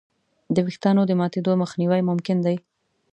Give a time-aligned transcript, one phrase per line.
[0.55, 2.55] د وېښتیانو د ماتېدو مخنیوی ممکن دی.